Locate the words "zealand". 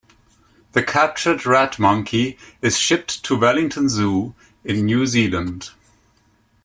5.05-5.73